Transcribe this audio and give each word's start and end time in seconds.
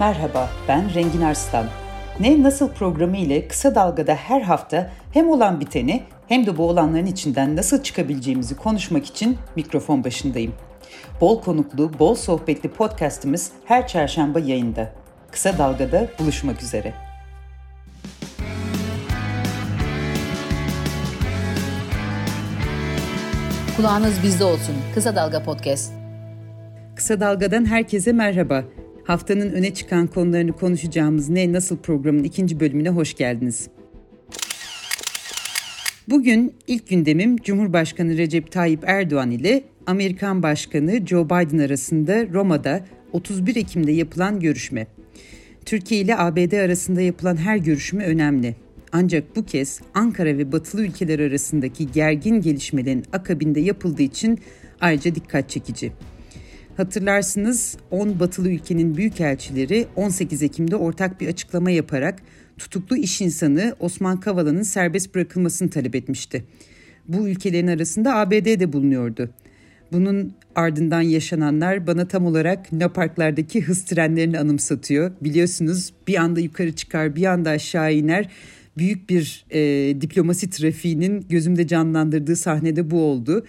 Merhaba, 0.00 0.50
ben 0.68 0.94
Rengin 0.94 1.20
Arslan. 1.20 1.66
Ne 2.20 2.42
Nasıl 2.42 2.68
programı 2.68 3.16
ile 3.16 3.48
kısa 3.48 3.74
dalgada 3.74 4.14
her 4.14 4.40
hafta 4.40 4.90
hem 5.12 5.30
olan 5.30 5.60
biteni 5.60 6.02
hem 6.28 6.46
de 6.46 6.56
bu 6.56 6.68
olanların 6.68 7.06
içinden 7.06 7.56
nasıl 7.56 7.82
çıkabileceğimizi 7.82 8.56
konuşmak 8.56 9.06
için 9.06 9.38
mikrofon 9.56 10.04
başındayım. 10.04 10.54
Bol 11.20 11.42
konuklu, 11.42 11.98
bol 11.98 12.14
sohbetli 12.14 12.68
podcastimiz 12.68 13.52
her 13.64 13.86
çarşamba 13.88 14.38
yayında. 14.38 14.92
Kısa 15.30 15.58
Dalga'da 15.58 16.06
buluşmak 16.18 16.62
üzere. 16.62 16.94
Kulağınız 23.76 24.22
bizde 24.22 24.44
olsun. 24.44 24.74
Kısa 24.94 25.16
Dalga 25.16 25.42
Podcast. 25.42 25.92
Kısa 26.96 27.20
Dalga'dan 27.20 27.64
herkese 27.64 28.12
merhaba. 28.12 28.64
Haftanın 29.10 29.50
öne 29.50 29.74
çıkan 29.74 30.06
konularını 30.06 30.52
konuşacağımız 30.52 31.28
Ne 31.28 31.52
Nasıl 31.52 31.76
programın 31.76 32.24
ikinci 32.24 32.60
bölümüne 32.60 32.88
hoş 32.90 33.14
geldiniz. 33.14 33.68
Bugün 36.08 36.54
ilk 36.66 36.88
gündemim 36.88 37.36
Cumhurbaşkanı 37.36 38.18
Recep 38.18 38.52
Tayyip 38.52 38.84
Erdoğan 38.86 39.30
ile 39.30 39.62
Amerikan 39.86 40.42
Başkanı 40.42 41.06
Joe 41.06 41.24
Biden 41.24 41.58
arasında 41.58 42.28
Roma'da 42.32 42.84
31 43.12 43.56
Ekim'de 43.56 43.92
yapılan 43.92 44.40
görüşme. 44.40 44.86
Türkiye 45.64 46.00
ile 46.00 46.18
ABD 46.18 46.52
arasında 46.52 47.00
yapılan 47.00 47.36
her 47.36 47.56
görüşme 47.56 48.04
önemli. 48.04 48.56
Ancak 48.92 49.36
bu 49.36 49.44
kez 49.46 49.80
Ankara 49.94 50.38
ve 50.38 50.52
batılı 50.52 50.82
ülkeler 50.82 51.18
arasındaki 51.18 51.92
gergin 51.92 52.40
gelişmelerin 52.40 53.04
akabinde 53.12 53.60
yapıldığı 53.60 54.02
için 54.02 54.38
ayrıca 54.80 55.14
dikkat 55.14 55.50
çekici. 55.50 55.92
Hatırlarsınız 56.80 57.76
10 57.90 58.20
batılı 58.20 58.50
ülkenin 58.50 58.96
büyükelçileri 58.96 59.86
18 59.96 60.42
Ekim'de 60.42 60.76
ortak 60.76 61.20
bir 61.20 61.28
açıklama 61.28 61.70
yaparak 61.70 62.22
tutuklu 62.58 62.96
iş 62.96 63.20
insanı 63.20 63.74
Osman 63.80 64.20
Kavala'nın 64.20 64.62
serbest 64.62 65.14
bırakılmasını 65.14 65.70
talep 65.70 65.94
etmişti. 65.94 66.44
Bu 67.08 67.28
ülkelerin 67.28 67.66
arasında 67.66 68.16
ABD 68.16 68.60
de 68.60 68.72
bulunuyordu. 68.72 69.30
Bunun 69.92 70.32
ardından 70.54 71.00
yaşananlar 71.00 71.86
bana 71.86 72.08
tam 72.08 72.26
olarak 72.26 72.72
Luna 72.72 72.90
hız 73.66 73.84
trenlerini 73.84 74.38
anımsatıyor. 74.38 75.12
Biliyorsunuz 75.20 75.92
bir 76.08 76.16
anda 76.16 76.40
yukarı 76.40 76.72
çıkar 76.72 77.16
bir 77.16 77.24
anda 77.24 77.50
aşağı 77.50 77.94
iner. 77.94 78.28
Büyük 78.78 79.10
bir 79.10 79.44
e, 79.50 79.60
diplomasi 80.00 80.50
trafiğinin 80.50 81.26
gözümde 81.28 81.66
canlandırdığı 81.66 82.36
sahnede 82.36 82.90
bu 82.90 83.02
oldu. 83.02 83.44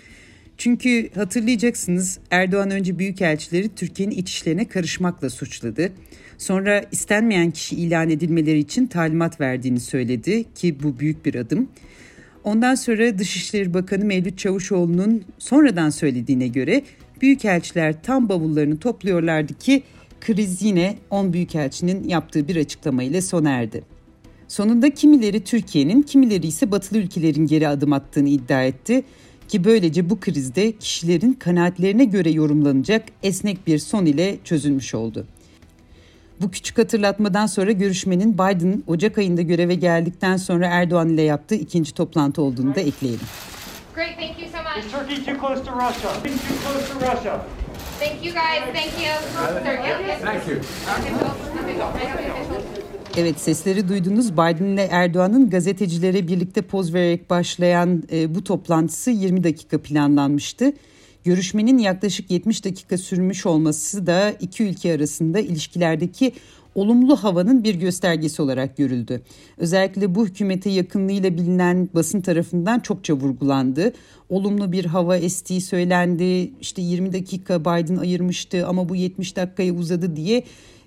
Çünkü 0.62 1.10
hatırlayacaksınız 1.16 2.20
Erdoğan 2.32 2.72
önce 2.72 3.00
büyükelçileri 3.00 3.76
Türkiye'nin 3.76 4.16
iç 4.16 4.30
işlerine 4.30 4.68
karışmakla 4.68 5.30
suçladı. 5.30 5.92
Sonra 6.38 6.84
istenmeyen 6.92 7.52
kişi 7.52 7.76
ilan 7.76 8.10
edilmeleri 8.10 8.60
için 8.60 8.88
talimat 8.88 9.42
verdiğini 9.42 9.80
söyledi 9.80 10.54
ki 10.54 10.84
bu 10.84 11.00
büyük 11.00 11.26
bir 11.26 11.36
adım. 11.36 11.70
Ondan 12.44 12.76
sonra 12.76 13.20
Dışişleri 13.20 13.74
Bakanı 13.74 14.06
Mevlüt 14.06 14.38
Çavuşoğlu'nun 14.38 15.24
sonradan 15.38 15.90
söylediğine 15.90 16.48
göre 16.48 16.84
büyükelçiler 17.22 18.04
tam 18.04 18.30
bavullarını 18.30 18.80
topluyorlardı 18.80 19.54
ki 19.54 19.84
kriz 20.22 20.62
yine 20.62 20.98
10 21.10 21.34
büyükelçinin 21.34 22.10
yaptığı 22.10 22.48
bir 22.48 22.56
açıklamayla 22.56 23.22
sona 23.22 23.50
erdi. 23.50 23.84
Sonunda 24.48 24.90
kimileri 24.90 25.44
Türkiye'nin, 25.44 26.02
kimileri 26.02 26.48
ise 26.48 26.72
batılı 26.72 27.00
ülkelerin 27.00 27.48
geri 27.48 27.68
adım 27.68 27.94
attığını 27.94 28.30
iddia 28.30 28.64
etti 28.64 29.04
ki 29.52 29.64
böylece 29.64 30.10
bu 30.10 30.20
krizde 30.20 30.72
kişilerin 30.72 31.34
kanaatlerine 31.34 32.06
göre 32.06 32.30
yorumlanacak 32.32 33.04
esnek 33.24 33.68
bir 33.68 33.80
son 33.80 34.06
ile 34.06 34.38
çözülmüş 34.44 34.96
oldu. 34.96 35.26
Bu 36.42 36.52
küçük 36.52 36.78
hatırlatmadan 36.78 37.46
sonra 37.46 37.72
görüşmenin 37.72 38.34
Biden 38.34 38.84
Ocak 38.88 39.18
ayında 39.18 39.42
göreve 39.42 39.76
geldikten 39.76 40.38
sonra 40.38 40.68
Erdoğan 40.68 41.10
ile 41.10 41.22
yaptığı 41.22 41.56
ikinci 41.56 41.94
toplantı 41.94 42.42
olduğunu 42.42 42.76
da 42.76 42.80
ekleyelim. 42.80 43.26
Great, 43.96 44.18
thank 44.20 44.40
you 44.40 44.50
so 44.52 44.58
much. 44.58 44.86
Is 44.86 44.92
Turkey 44.92 45.16
too 45.16 45.48
close 45.48 45.64
to 45.64 45.72
Russia? 45.72 46.14
Too 46.14 46.30
close 46.64 46.94
to 46.94 46.96
Russia. 47.00 47.46
Thank 48.00 48.26
you 48.26 48.34
guys, 48.34 48.64
thank 48.74 48.94
you. 49.00 49.14
Thank 50.24 50.48
you. 52.68 52.81
Evet 53.18 53.40
sesleri 53.40 53.90
duydunuz. 53.90 54.34
Biden 54.34 54.66
ile 54.66 54.88
Erdoğan'ın 54.92 55.50
gazetecilere 55.50 56.28
birlikte 56.28 56.62
poz 56.62 56.94
vererek 56.94 57.30
başlayan 57.30 58.04
e, 58.12 58.36
bu 58.36 58.44
toplantısı 58.44 59.12
20 59.12 59.44
dakika 59.44 59.82
planlanmıştı. 59.82 60.74
Görüşmenin 61.24 61.78
yaklaşık 61.78 62.32
70 62.32 62.66
dakika 62.66 62.98
sürmüş 62.98 63.46
olması 63.46 64.08
da 64.08 64.32
iki 64.32 64.64
ülke 64.64 64.94
arasında 64.94 65.40
ilişkilerdeki 65.40 66.32
olumlu 66.76 67.16
havanın 67.16 67.64
bir 67.64 67.76
göstergesi 67.76 68.42
olarak 68.42 68.78
görüldü. 68.78 69.22
Özellikle 69.58 70.16
bu 70.16 70.26
hükümete 70.28 70.70
yakınlığıyla 70.70 71.34
bilinen 71.38 71.90
basın 71.94 72.22
tarafından 72.22 72.80
çokça 72.80 73.14
vurgulandı. 73.14 73.94
Olumlu 74.30 74.72
bir 74.72 74.86
hava 74.86 75.18
estiği 75.18 75.62
söylendi. 75.62 76.52
İşte 76.62 76.82
20 76.82 77.14
dakika 77.14 77.62
Biden 77.62 77.98
ayırmıştı 77.98 78.68
ama 78.68 78.90
bu 78.90 78.96
70 78.96 79.36
dakikaya 79.36 79.74
uzadı 79.74 80.16
diye 80.16 80.44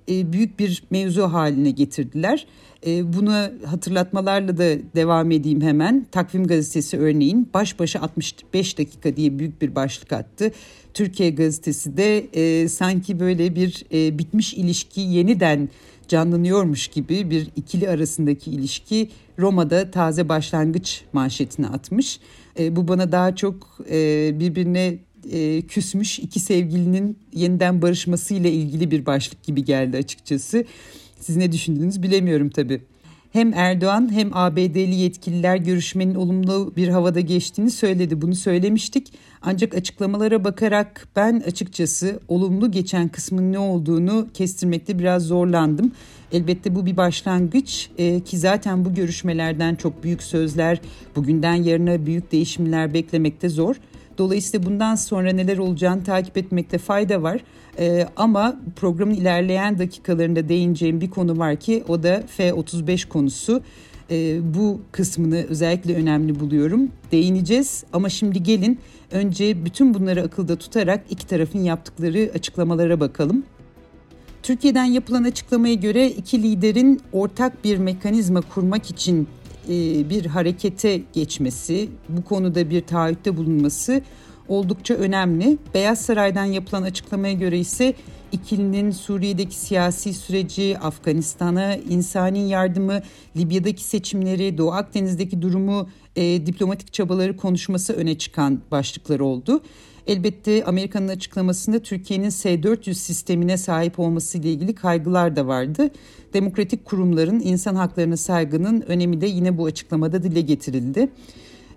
e, 0.09 0.32
büyük 0.32 0.59
bir 0.59 0.82
mevzu 0.91 1.22
haline 1.22 1.70
getirdiler. 1.70 2.47
E, 2.87 3.12
bunu 3.12 3.32
hatırlatmalarla 3.66 4.59
da 4.59 4.65
devam 4.97 5.31
edeyim 5.31 5.60
hemen. 5.60 6.06
Takvim 6.12 6.47
gazetesi 6.47 6.98
örneğin 6.98 7.48
baş 7.54 7.78
başa 7.78 8.00
65 8.00 8.78
dakika 8.78 9.16
diye 9.16 9.38
büyük 9.38 9.62
bir 9.62 9.75
başlık 9.75 10.12
attı. 10.12 10.53
Türkiye 10.94 11.31
gazetesi 11.31 11.97
de 11.97 12.19
e, 12.19 12.69
sanki 12.69 13.20
böyle 13.20 13.54
bir 13.54 13.84
bitmiş 14.19 14.54
ilişki 14.54 15.00
yeniden 15.00 15.69
canlanıyormuş 16.09 16.88
gibi 16.88 17.31
bir 17.31 17.48
ikili 17.56 17.88
arasındaki 17.88 18.50
ilişki 18.50 19.10
Roma'da 19.38 19.91
taze 19.91 20.28
başlangıç 20.28 21.03
manşetine 21.12 21.66
atmış. 21.66 22.20
Bu 22.70 22.88
bana 22.88 23.12
daha 23.12 23.37
çok 23.37 23.78
birbirine 24.41 24.98
e, 25.32 25.62
küsmüş 25.62 26.18
iki 26.18 26.40
sevgilinin 26.40 27.18
yeniden 27.32 27.82
barışması 27.82 28.34
ile 28.34 28.52
ilgili 28.52 28.90
bir 28.90 29.06
başlık 29.06 29.42
gibi 29.42 29.64
geldi 29.64 29.96
açıkçası. 29.96 30.64
Siz 31.20 31.36
ne 31.36 31.52
düşündünüz 31.52 32.02
bilemiyorum 32.02 32.50
tabii. 32.50 32.80
Hem 33.34 33.54
Erdoğan 33.54 34.12
hem 34.12 34.36
ABD'li 34.36 34.94
yetkililer 34.94 35.56
görüşmenin 35.56 36.14
olumlu 36.14 36.72
bir 36.76 36.88
havada 36.88 37.20
geçtiğini 37.20 37.70
söyledi. 37.70 38.22
Bunu 38.22 38.34
söylemiştik. 38.34 39.12
Ancak 39.42 39.74
açıklamalara 39.74 40.44
bakarak 40.44 41.08
ben 41.16 41.42
açıkçası 41.46 42.20
olumlu 42.28 42.70
geçen 42.70 43.08
kısmın 43.08 43.52
ne 43.52 43.58
olduğunu 43.58 44.28
kestirmekte 44.34 44.98
biraz 44.98 45.22
zorlandım. 45.22 45.92
Elbette 46.32 46.74
bu 46.74 46.86
bir 46.86 46.96
başlangıç 46.96 47.90
e, 47.98 48.20
ki 48.20 48.38
zaten 48.38 48.84
bu 48.84 48.94
görüşmelerden 48.94 49.74
çok 49.74 50.04
büyük 50.04 50.22
sözler, 50.22 50.80
bugünden 51.16 51.54
yarına 51.54 52.06
büyük 52.06 52.32
değişimler 52.32 52.94
beklemekte 52.94 53.48
zor. 53.48 53.76
Dolayısıyla 54.19 54.66
bundan 54.66 54.94
sonra 54.94 55.32
neler 55.32 55.58
olacağını 55.58 56.04
takip 56.04 56.36
etmekte 56.36 56.78
fayda 56.78 57.22
var. 57.22 57.41
Ee, 57.78 58.08
ama 58.16 58.56
programın 58.76 59.14
ilerleyen 59.14 59.78
dakikalarında 59.78 60.48
değineceğim 60.48 61.00
bir 61.00 61.10
konu 61.10 61.38
var 61.38 61.56
ki 61.56 61.84
o 61.88 62.02
da 62.02 62.22
F-35 62.26 63.08
konusu. 63.08 63.62
Ee, 64.10 64.54
bu 64.54 64.80
kısmını 64.92 65.44
özellikle 65.48 65.94
önemli 65.94 66.41
buluyorum. 66.41 66.91
Değineceğiz 67.12 67.84
ama 67.92 68.08
şimdi 68.08 68.42
gelin 68.42 68.78
önce 69.12 69.64
bütün 69.64 69.94
bunları 69.94 70.22
akılda 70.22 70.56
tutarak 70.56 71.04
iki 71.10 71.26
tarafın 71.26 71.58
yaptıkları 71.58 72.31
açıklamalara 72.34 73.00
bakalım. 73.00 73.44
Türkiye'den 74.42 74.84
yapılan 74.84 75.25
açıklamaya 75.25 75.75
göre 75.75 76.10
iki 76.10 76.42
liderin 76.42 77.00
ortak 77.12 77.64
bir 77.64 77.78
mekanizma 77.78 78.41
kurmak 78.41 78.91
için 78.91 79.22
e, 79.22 79.44
bir 80.10 80.26
harekete 80.26 81.00
geçmesi, 81.12 81.88
bu 82.08 82.25
konuda 82.25 82.70
bir 82.70 82.80
taahhütte 82.80 83.36
bulunması 83.36 84.02
oldukça 84.49 84.94
önemli. 84.94 85.59
Beyaz 85.75 86.00
Saray'dan 86.00 86.44
yapılan 86.44 86.82
açıklamaya 86.82 87.32
göre 87.32 87.59
ise 87.59 87.94
ikilinin 88.32 88.91
Suriye'deki 88.91 89.55
siyasi 89.55 90.14
süreci, 90.14 90.79
Afganistan'a 90.79 91.76
insani 91.76 92.49
yardımı, 92.49 93.02
Libya'daki 93.37 93.85
seçimleri, 93.85 94.58
Doğu 94.58 94.73
Akdeniz'deki 94.73 95.43
durumu, 95.43 95.88
e, 96.17 96.46
diplomatik 96.46 96.93
çabaları 96.93 97.37
konuşması 97.37 97.93
öne 97.93 98.19
çıkan 98.19 98.61
başlıklar 98.70 99.20
oldu. 99.20 99.62
Elbette 100.06 100.64
Amerika'nın 100.64 101.08
açıklamasında 101.08 101.79
Türkiye'nin 101.79 102.29
S-400 102.29 102.94
sistemine 102.94 103.56
sahip 103.56 103.99
olması 103.99 104.38
ile 104.38 104.52
ilgili 104.52 104.75
kaygılar 104.75 105.37
da 105.37 105.47
vardı. 105.47 105.90
Demokratik 106.35 106.85
kurumların 106.85 107.40
insan 107.40 107.75
haklarına 107.75 108.17
saygının 108.17 108.81
önemi 108.81 109.20
de 109.20 109.26
yine 109.26 109.58
bu 109.58 109.64
açıklamada 109.64 110.23
dile 110.23 110.40
getirildi. 110.40 111.08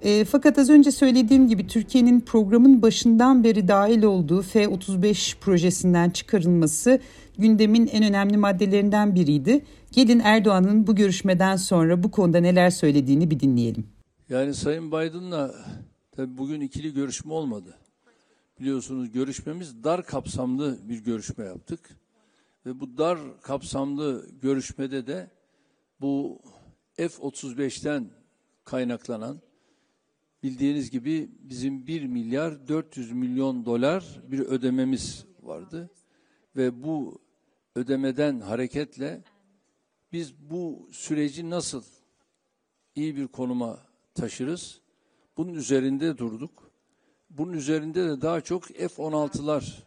E, 0.01 0.25
fakat 0.25 0.57
az 0.57 0.69
önce 0.69 0.91
söylediğim 0.91 1.47
gibi 1.47 1.67
Türkiye'nin 1.67 2.19
programın 2.19 2.81
başından 2.81 3.43
beri 3.43 3.67
dahil 3.67 4.03
olduğu 4.03 4.41
F-35 4.41 5.39
projesinden 5.39 6.09
çıkarılması 6.09 6.99
gündemin 7.37 7.87
en 7.87 8.03
önemli 8.03 8.37
maddelerinden 8.37 9.15
biriydi. 9.15 9.65
Gelin 9.91 10.19
Erdoğan'ın 10.19 10.87
bu 10.87 10.95
görüşmeden 10.95 11.55
sonra 11.55 12.03
bu 12.03 12.11
konuda 12.11 12.39
neler 12.39 12.69
söylediğini 12.69 13.31
bir 13.31 13.39
dinleyelim. 13.39 13.87
Yani 14.29 14.53
Sayın 14.53 14.87
Biden'la 14.87 15.55
tabii 16.11 16.37
bugün 16.37 16.61
ikili 16.61 16.93
görüşme 16.93 17.33
olmadı 17.33 17.77
biliyorsunuz 18.59 19.11
görüşmemiz 19.11 19.83
dar 19.83 20.05
kapsamlı 20.05 20.77
bir 20.89 21.03
görüşme 21.03 21.45
yaptık. 21.45 21.89
Ve 22.65 22.79
bu 22.79 22.97
dar 22.97 23.19
kapsamlı 23.41 24.29
görüşmede 24.41 25.07
de 25.07 25.31
bu 26.01 26.41
F-35'ten 26.97 28.09
kaynaklanan 28.65 29.41
bildiğiniz 30.43 30.91
gibi 30.91 31.29
bizim 31.39 31.87
1 31.87 32.05
milyar 32.05 32.67
400 32.67 33.11
milyon 33.11 33.65
dolar 33.65 34.21
bir 34.27 34.39
ödememiz 34.39 35.25
vardı. 35.41 35.89
Ve 36.55 36.83
bu 36.83 37.21
ödemeden 37.75 38.39
hareketle 38.39 39.23
biz 40.11 40.33
bu 40.49 40.89
süreci 40.91 41.49
nasıl 41.49 41.83
iyi 42.95 43.15
bir 43.15 43.27
konuma 43.27 43.79
taşırız? 44.13 44.81
Bunun 45.37 45.53
üzerinde 45.53 46.17
durduk. 46.17 46.71
Bunun 47.29 47.53
üzerinde 47.53 48.09
de 48.09 48.21
daha 48.21 48.41
çok 48.41 48.65
F-16'lar 48.67 49.83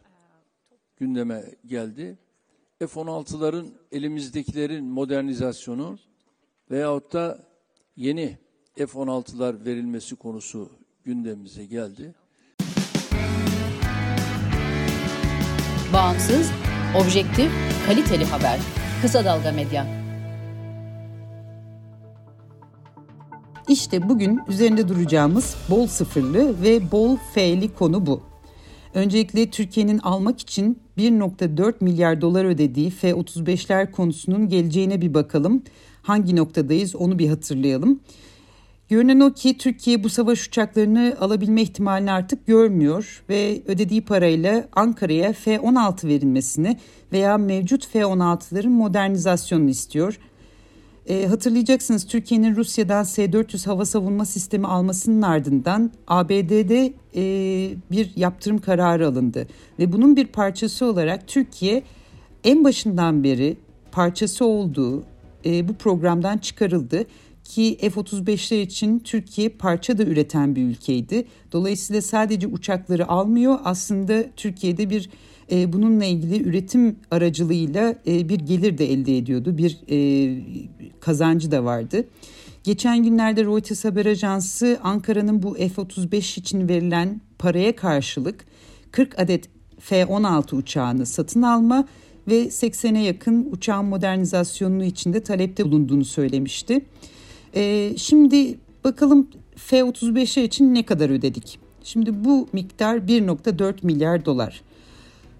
gündeme 0.97 1.55
geldi. 1.65 2.17
F-16'ların 2.79 3.67
elimizdekilerin 3.91 4.85
modernizasyonu 4.85 5.99
veyahut 6.71 7.13
da 7.13 7.47
yeni 7.95 8.37
F-16'lar 8.75 9.65
verilmesi 9.65 10.15
konusu 10.15 10.69
gündemimize 11.05 11.65
geldi. 11.65 12.13
Bağımsız, 15.93 16.51
objektif, 17.01 17.51
kaliteli 17.87 18.25
haber. 18.25 18.59
Kısa 19.01 19.25
Dalga 19.25 19.51
Medya. 19.51 19.87
İşte 23.69 24.09
bugün 24.09 24.39
üzerinde 24.47 24.87
duracağımız 24.87 25.55
bol 25.69 25.87
sıfırlı 25.87 26.61
ve 26.61 26.91
bol 26.91 27.17
F'li 27.33 27.73
konu 27.73 28.05
bu. 28.05 28.21
Öncelikle 28.93 29.49
Türkiye'nin 29.49 29.99
almak 29.99 30.39
için 30.39 30.79
1.4 30.97 31.73
milyar 31.81 32.21
dolar 32.21 32.45
ödediği 32.45 32.89
F-35'ler 32.89 33.91
konusunun 33.91 34.49
geleceğine 34.49 35.01
bir 35.01 35.13
bakalım. 35.13 35.63
Hangi 36.01 36.35
noktadayız 36.35 36.95
onu 36.95 37.19
bir 37.19 37.29
hatırlayalım. 37.29 37.99
Görünen 38.91 39.19
o 39.19 39.33
ki 39.33 39.57
Türkiye 39.57 40.03
bu 40.03 40.09
savaş 40.09 40.47
uçaklarını 40.47 41.17
alabilme 41.19 41.61
ihtimalini 41.61 42.11
artık 42.11 42.47
görmüyor 42.47 43.23
ve 43.29 43.61
ödediği 43.67 44.01
parayla 44.01 44.67
Ankara'ya 44.73 45.33
F-16 45.33 46.07
verilmesini 46.07 46.77
veya 47.11 47.37
mevcut 47.37 47.87
F-16'ların 47.87 48.69
modernizasyonunu 48.69 49.69
istiyor. 49.69 50.19
E, 51.07 51.27
hatırlayacaksınız 51.27 52.07
Türkiye'nin 52.07 52.55
Rusya'dan 52.55 53.03
S-400 53.03 53.65
hava 53.65 53.85
savunma 53.85 54.25
sistemi 54.25 54.67
almasının 54.67 55.21
ardından 55.21 55.91
ABD'de 56.07 56.93
e, 57.15 57.23
bir 57.91 58.11
yaptırım 58.15 58.57
kararı 58.57 59.07
alındı. 59.07 59.47
Ve 59.79 59.91
bunun 59.91 60.15
bir 60.15 60.27
parçası 60.27 60.85
olarak 60.85 61.27
Türkiye 61.27 61.83
en 62.43 62.63
başından 62.63 63.23
beri 63.23 63.57
parçası 63.91 64.45
olduğu 64.45 65.03
e, 65.45 65.67
bu 65.67 65.73
programdan 65.73 66.37
çıkarıldı 66.37 67.05
ki 67.43 67.77
F-35'ler 67.81 68.61
için 68.61 68.99
Türkiye 68.99 69.49
parça 69.49 69.97
da 69.97 70.03
üreten 70.03 70.55
bir 70.55 70.63
ülkeydi. 70.63 71.25
Dolayısıyla 71.51 72.01
sadece 72.01 72.47
uçakları 72.47 73.07
almıyor 73.07 73.59
aslında 73.63 74.23
Türkiye'de 74.35 74.89
bir 74.89 75.09
e, 75.51 75.73
bununla 75.73 76.05
ilgili 76.05 76.43
üretim 76.43 76.95
aracılığıyla 77.11 77.95
e, 78.07 78.29
bir 78.29 78.39
gelir 78.39 78.77
de 78.77 78.93
elde 78.93 79.17
ediyordu. 79.17 79.57
Bir 79.57 79.79
e, 79.89 80.41
kazancı 80.99 81.51
da 81.51 81.63
vardı. 81.63 82.07
Geçen 82.63 83.03
günlerde 83.03 83.43
Reuters 83.43 83.85
haber 83.85 84.05
ajansı 84.05 84.79
Ankara'nın 84.83 85.43
bu 85.43 85.53
F-35 85.53 86.39
için 86.39 86.69
verilen 86.69 87.21
paraya 87.39 87.75
karşılık 87.75 88.45
40 88.91 89.19
adet 89.19 89.49
F-16 89.79 90.55
uçağını 90.55 91.05
satın 91.05 91.41
alma 91.41 91.87
ve 92.27 92.43
80'e 92.43 93.01
yakın 93.01 93.47
uçağın 93.51 93.85
modernizasyonu 93.85 94.83
içinde 94.83 95.23
talepte 95.23 95.65
bulunduğunu 95.65 96.05
söylemişti. 96.05 96.85
Ee, 97.55 97.93
şimdi 97.97 98.57
bakalım 98.83 99.27
F-35'ler 99.55 100.43
için 100.43 100.73
ne 100.73 100.85
kadar 100.85 101.09
ödedik? 101.09 101.59
Şimdi 101.83 102.25
bu 102.25 102.47
miktar 102.53 102.97
1.4 102.97 103.73
milyar 103.83 104.25
dolar. 104.25 104.61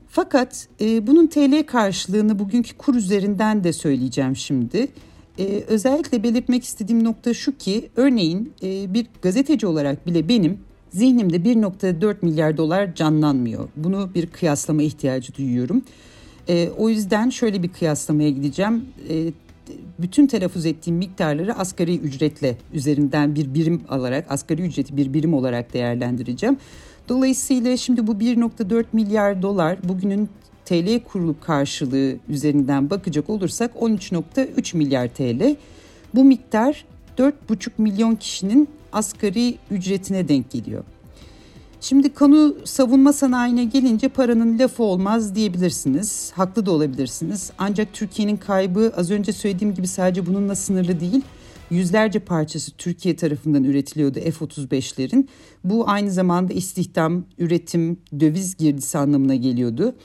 Fakat 0.08 0.68
e, 0.82 1.08
bunun 1.08 1.28
TL 1.28 1.66
karşılığını 1.66 2.40
bugünkü 2.40 2.78
kur 2.78 2.96
üzerinden 2.96 3.64
de 3.64 3.74
söyleyeceğim 3.74 4.36
şimdi. 4.36 4.88
E, 5.40 5.64
özellikle 5.68 6.24
belirtmek 6.24 6.64
istediğim 6.64 7.04
nokta 7.04 7.34
şu 7.34 7.58
ki 7.58 7.90
örneğin 7.96 8.54
e, 8.64 8.94
bir 8.94 9.08
gazeteci 9.22 9.68
olarak 9.68 10.08
bile 10.08 10.30
benim 10.30 10.60
zihnimde 10.90 11.38
1.4 11.38 12.16
milyar 12.22 12.58
dolar 12.58 12.96
canlanmıyor. 12.96 13.70
Bunu 13.76 14.10
bir 14.16 14.28
kıyaslama 14.28 14.82
ihtiyacı 14.82 15.36
duyuyorum. 15.36 15.84
E, 16.50 16.70
o 16.78 16.90
yüzden 16.90 17.30
şöyle 17.30 17.64
bir 17.64 17.70
kıyaslamaya 17.70 18.30
gideceğim. 18.30 18.86
E, 19.10 19.34
bütün 20.02 20.28
telaffuz 20.28 20.66
ettiğim 20.66 20.98
miktarları 20.98 21.56
asgari 21.56 21.98
ücretle 21.98 22.58
üzerinden 22.74 23.36
bir 23.36 23.54
birim 23.54 23.82
alarak 23.90 24.26
asgari 24.30 24.62
ücreti 24.62 24.98
bir 24.98 25.14
birim 25.14 25.34
olarak 25.34 25.74
değerlendireceğim. 25.74 26.58
Dolayısıyla 27.10 27.78
şimdi 27.78 28.08
bu 28.08 28.12
1.4 28.12 28.86
milyar 28.94 29.42
dolar 29.42 29.78
bugünün 29.84 30.30
TL 30.66 31.00
kurulu 31.00 31.36
karşılığı 31.42 32.16
üzerinden 32.30 32.90
bakacak 32.90 33.30
olursak 33.30 33.72
13.3 33.76 34.78
milyar 34.78 35.08
TL. 35.08 35.56
Bu 36.16 36.24
miktar 36.24 36.86
4,5 37.18 37.70
milyon 37.78 38.16
kişinin 38.16 38.70
asgari 38.94 39.56
ücretine 39.72 40.28
denk 40.28 40.52
geliyor. 40.52 40.84
Şimdi 41.82 42.14
konu 42.14 42.56
savunma 42.64 43.14
sanayine 43.14 43.64
gelince 43.64 44.08
paranın 44.08 44.60
lafı 44.60 44.84
olmaz 44.84 45.36
diyebilirsiniz. 45.36 46.32
Haklı 46.36 46.66
da 46.66 46.72
olabilirsiniz. 46.72 47.52
Ancak 47.58 47.94
Türkiye'nin 47.94 48.38
kaybı 48.38 48.94
az 48.98 49.12
önce 49.12 49.34
söylediğim 49.34 49.74
gibi 49.74 49.88
sadece 49.88 50.26
bununla 50.26 50.56
sınırlı 50.56 51.00
değil. 51.00 51.22
Yüzlerce 51.70 52.20
parçası 52.20 52.72
Türkiye 52.72 53.16
tarafından 53.16 53.64
üretiliyordu 53.64 54.20
F-35'lerin. 54.20 55.28
Bu 55.64 55.90
aynı 55.90 56.12
zamanda 56.12 56.54
istihdam, 56.54 57.26
üretim, 57.38 57.98
döviz 58.20 58.56
girdisi 58.56 58.98
anlamına 58.98 59.36
geliyordu. 59.36 59.96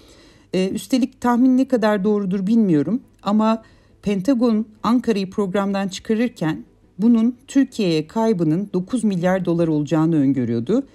Ee, 0.53 0.69
üstelik 0.69 1.21
tahmin 1.21 1.57
ne 1.57 1.69
kadar 1.69 2.05
doğrudur 2.05 2.47
bilmiyorum 2.47 3.01
ama 3.23 3.63
Pentagon 4.03 4.67
Ankara'yı 4.83 5.31
programdan 5.31 5.89
çıkarırken 5.89 6.65
bunun 6.99 7.37
Türkiye'ye 7.47 8.07
kaybının 8.07 8.71
9 8.73 9.05
milyar 9.05 9.45
dolar 9.45 9.69
olacağını 9.69 10.17
öngörüyordu. 10.17 10.87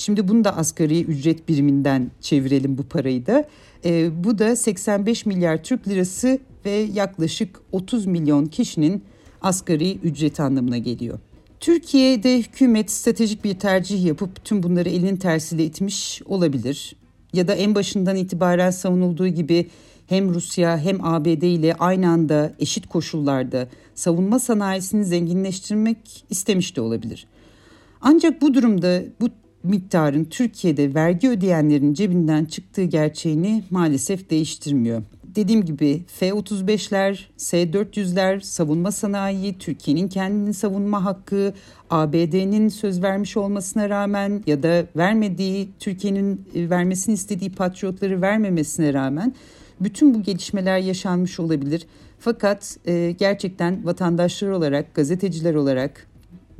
Şimdi 0.00 0.28
bunu 0.28 0.44
da 0.44 0.56
asgari 0.56 1.04
ücret 1.04 1.48
biriminden 1.48 2.10
çevirelim 2.20 2.78
bu 2.78 2.82
parayı 2.82 3.26
da. 3.26 3.48
E, 3.84 4.24
bu 4.24 4.38
da 4.38 4.56
85 4.56 5.26
milyar 5.26 5.62
Türk 5.62 5.88
lirası 5.88 6.38
ve 6.64 6.70
yaklaşık 6.70 7.60
30 7.72 8.06
milyon 8.06 8.46
kişinin 8.46 9.04
asgari 9.42 9.96
ücret 9.96 10.40
anlamına 10.40 10.78
geliyor. 10.78 11.18
Türkiye'de 11.60 12.38
hükümet 12.38 12.90
stratejik 12.90 13.44
bir 13.44 13.58
tercih 13.58 14.04
yapıp 14.04 14.44
tüm 14.44 14.62
bunları 14.62 14.88
elinin 14.88 15.16
tersiyle 15.16 15.64
itmiş 15.64 16.22
olabilir. 16.26 16.96
Ya 17.32 17.48
da 17.48 17.54
en 17.54 17.74
başından 17.74 18.16
itibaren 18.16 18.70
savunulduğu 18.70 19.28
gibi 19.28 19.68
hem 20.06 20.34
Rusya 20.34 20.78
hem 20.78 21.04
ABD 21.04 21.42
ile 21.42 21.74
aynı 21.74 22.08
anda 22.08 22.52
eşit 22.58 22.86
koşullarda 22.86 23.68
savunma 23.94 24.38
sanayisini 24.38 25.04
zenginleştirmek 25.04 26.24
istemiş 26.30 26.76
de 26.76 26.80
olabilir. 26.80 27.26
Ancak 28.00 28.42
bu 28.42 28.54
durumda 28.54 29.02
bu 29.20 29.28
miktarın 29.62 30.24
Türkiye'de 30.24 30.94
vergi 30.94 31.28
ödeyenlerin 31.28 31.94
cebinden 31.94 32.44
çıktığı 32.44 32.84
gerçeğini 32.84 33.64
maalesef 33.70 34.30
değiştirmiyor. 34.30 35.02
Dediğim 35.34 35.64
gibi 35.64 36.02
F-35'ler, 36.06 37.18
S-400'ler, 37.36 38.40
savunma 38.40 38.92
sanayi, 38.92 39.58
Türkiye'nin 39.58 40.08
kendini 40.08 40.54
savunma 40.54 41.04
hakkı, 41.04 41.54
ABD'nin 41.90 42.68
söz 42.68 43.02
vermiş 43.02 43.36
olmasına 43.36 43.88
rağmen 43.88 44.42
ya 44.46 44.62
da 44.62 44.86
vermediği, 44.96 45.68
Türkiye'nin 45.78 46.48
e, 46.54 46.70
vermesini 46.70 47.14
istediği 47.14 47.52
patriotları 47.52 48.22
vermemesine 48.22 48.94
rağmen 48.94 49.34
bütün 49.80 50.14
bu 50.14 50.22
gelişmeler 50.22 50.78
yaşanmış 50.78 51.40
olabilir. 51.40 51.86
Fakat 52.18 52.76
e, 52.86 53.14
gerçekten 53.18 53.86
vatandaşlar 53.86 54.48
olarak, 54.48 54.94
gazeteciler 54.94 55.54
olarak, 55.54 56.06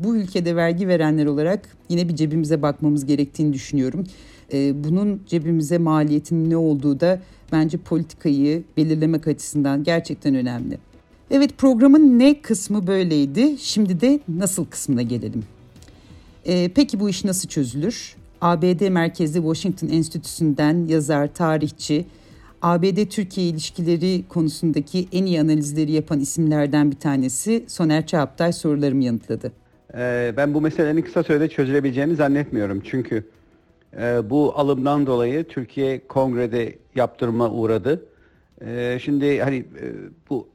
bu 0.05 0.17
ülkede 0.17 0.57
vergi 0.57 0.89
verenler 0.89 1.27
olarak 1.27 1.69
yine 1.89 2.09
bir 2.09 2.17
cebimize 2.17 2.63
bakmamız 2.63 3.07
gerektiğini 3.07 3.53
düşünüyorum. 3.53 4.05
Ee, 4.53 4.85
bunun 4.85 5.23
cebimize 5.27 5.79
maliyetinin 5.79 6.51
ne 6.51 6.57
olduğu 6.57 7.01
da 7.01 7.21
bence 7.53 7.79
politikayı 7.79 8.63
belirlemek 8.77 9.29
açısından 9.29 9.85
gerçekten 9.85 10.35
önemli. 10.35 10.79
Evet 11.31 11.59
programın 11.59 12.19
ne 12.19 12.43
kısmı 12.43 12.87
böyleydi. 12.87 13.57
Şimdi 13.59 14.01
de 14.01 14.21
nasıl 14.29 14.65
kısmına 14.65 15.03
gelelim. 15.03 15.45
Ee, 16.47 16.71
peki 16.75 17.01
bu 17.01 17.09
iş 17.09 17.25
nasıl 17.25 17.49
çözülür? 17.49 18.17
ABD 18.41 18.89
merkezli 18.89 19.35
Washington 19.35 19.89
Enstitüsü'nden 19.89 20.87
yazar, 20.87 21.35
tarihçi, 21.35 22.05
ABD-Türkiye 22.63 23.49
ilişkileri 23.49 24.25
konusundaki 24.29 25.09
en 25.13 25.27
iyi 25.27 25.41
analizleri 25.41 25.93
yapan 25.93 26.21
isimlerden 26.21 26.91
bir 26.91 26.97
tanesi 26.97 27.65
Soner 27.67 28.07
Çağaptay 28.07 28.53
sorularımı 28.53 29.05
yanıtladı. 29.05 29.60
Ee, 29.95 30.35
ben 30.37 30.55
bu 30.55 30.61
meselenin 30.61 31.03
kısa 31.03 31.23
sürede 31.23 31.49
çözülebileceğini 31.49 32.15
zannetmiyorum. 32.15 32.81
Çünkü 32.85 33.25
e, 34.01 34.31
bu 34.31 34.53
alımdan 34.57 35.07
dolayı 35.07 35.45
Türkiye 35.45 36.07
kongrede 36.07 36.79
yaptırma 36.95 37.51
uğradı. 37.51 38.07
E, 38.67 38.99
şimdi 39.03 39.41
hani 39.41 39.57
e, 39.57 39.87
bu 40.31 40.49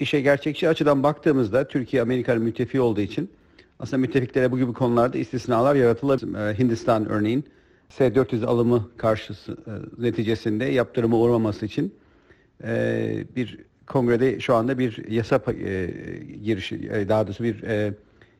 işe 0.00 0.20
gerçekçi 0.20 0.68
açıdan 0.68 1.02
baktığımızda 1.02 1.68
Türkiye 1.68 2.02
Amerika'nın 2.02 2.42
müttefiği 2.42 2.80
olduğu 2.80 3.00
için 3.00 3.30
aslında 3.78 4.00
müttefiklere 4.00 4.52
bu 4.52 4.58
gibi 4.58 4.72
konularda 4.72 5.18
istisnalar 5.18 5.74
yaratılır. 5.74 6.50
E, 6.50 6.58
Hindistan 6.58 7.08
örneğin 7.08 7.44
S-400 7.88 8.46
alımı 8.46 8.88
karşısı 8.96 9.52
e, 9.52 10.02
neticesinde 10.02 10.64
yaptırımı 10.64 11.16
uğramaması 11.16 11.66
için 11.66 11.94
e, 12.64 13.24
bir 13.36 13.58
kongrede 13.86 14.40
şu 14.40 14.54
anda 14.54 14.78
bir 14.78 15.08
yasa 15.08 15.36
e, 15.48 15.90
girişi 16.44 16.90
e, 16.92 17.08
daha 17.08 17.26
doğrusu 17.26 17.44
bir 17.44 17.62
e, 17.62 17.94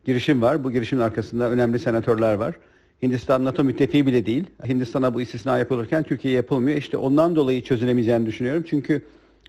girişim 0.05 0.43
var. 0.43 0.65
Bu 0.65 0.73
girişimin 0.73 1.03
arkasında 1.03 1.51
önemli 1.51 1.79
senatörler 1.79 2.35
var. 2.35 2.55
Hindistan 3.03 3.45
NATO 3.45 3.65
müttefiği 3.65 4.07
bile 4.07 4.27
değil. 4.27 4.45
Hindistan'a 4.67 5.15
bu 5.15 5.21
istisna 5.21 5.59
yapılırken 5.59 6.03
Türkiye 6.03 6.35
yapılmıyor. 6.35 6.79
İşte 6.79 6.97
ondan 6.97 7.37
dolayı 7.37 7.63
çözülemeyeceğini 7.63 8.27
düşünüyorum. 8.27 8.65
Çünkü 8.71 9.03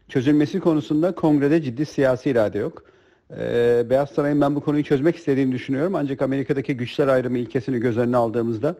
çözülmesi 0.09 0.59
konusunda 0.59 1.15
kongrede 1.15 1.61
ciddi 1.61 1.85
siyasi 1.85 2.29
irade 2.29 2.57
yok. 2.57 2.83
Ee, 3.37 3.85
Beyaz 3.89 4.09
Saray'ın 4.09 4.41
ben 4.41 4.55
bu 4.55 4.61
konuyu 4.61 4.83
çözmek 4.83 5.15
istediğini 5.15 5.51
düşünüyorum. 5.51 5.95
Ancak 5.95 6.21
Amerika'daki 6.21 6.77
güçler 6.77 7.07
ayrımı 7.07 7.37
ilkesini 7.37 7.79
göz 7.79 7.97
önüne 7.97 8.17
aldığımızda 8.17 8.75